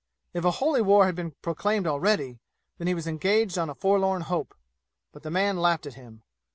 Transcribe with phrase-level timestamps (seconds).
[0.33, 2.39] If a holy war had been proclaimed already,
[2.79, 4.55] then he was engaged on a forlorn hope.
[5.11, 6.23] But the man laughed at him.